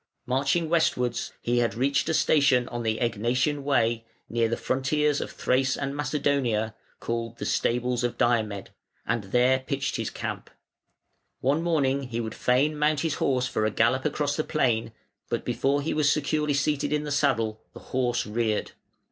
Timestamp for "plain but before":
14.43-15.83